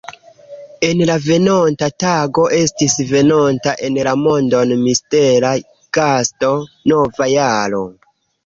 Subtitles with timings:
[0.85, 5.55] En la venonta tago estis venonta en la mondon mistera
[5.99, 6.53] gasto:
[6.95, 7.85] nova jaro.